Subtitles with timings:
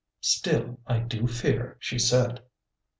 [0.19, 2.41] "Still I do fear," she said.